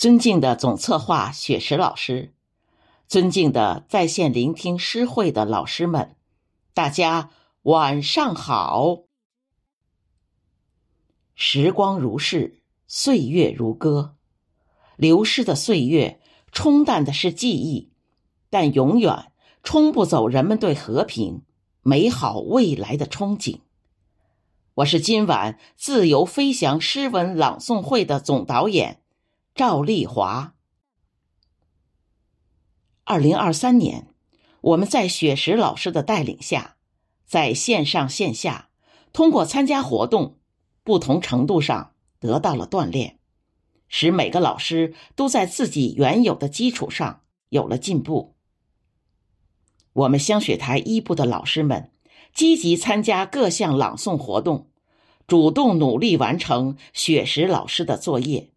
[0.00, 2.32] 尊敬的总策划雪石老师，
[3.06, 6.16] 尊敬的在线聆听诗会的老师们，
[6.72, 7.28] 大家
[7.64, 9.00] 晚上好。
[11.34, 14.16] 时光如逝，岁月如歌，
[14.96, 16.18] 流逝的岁月
[16.50, 17.92] 冲淡的是记忆，
[18.48, 19.30] 但永远
[19.62, 21.42] 冲不走人们对和平、
[21.82, 23.58] 美好未来的憧憬。
[24.76, 28.96] 我是今晚自由飞翔诗文朗诵会的总导演。
[29.60, 30.54] 赵丽华。
[33.04, 34.06] 二零二三年，
[34.62, 36.76] 我们在雪石老师的带领下，
[37.26, 38.70] 在线上线下，
[39.12, 40.38] 通过参加活动，
[40.82, 43.18] 不同程度上得到了锻炼，
[43.86, 48.36] 使每个老师都在自己原有的基础上有了进步。
[49.92, 51.92] 我们香雪台一部的老师们
[52.32, 54.70] 积极参加各项朗诵活动，
[55.26, 58.54] 主动努力完成雪石老师的作业。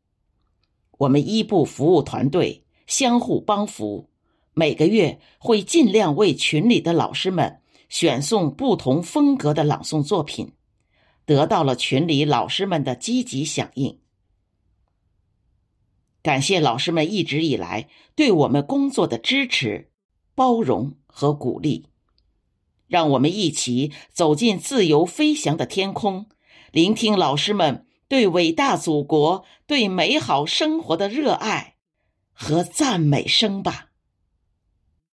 [1.00, 4.10] 我们一部服务团队相互帮扶，
[4.54, 10.54] 每个月会尽量为群里的老师们选送不同风格的朗诵作品，
[11.26, 14.00] 得到了群里老师们的积极响应。
[16.22, 19.92] 感谢老师们一直以来对我们工作的支持、
[20.36, 21.88] 包容和鼓励，
[22.88, 26.28] 让我们一起走进自由飞翔的天空，
[26.72, 27.88] 聆听老师们。
[28.14, 31.78] 对伟大祖国、对美好生活的热爱
[32.32, 33.93] 和赞美声吧。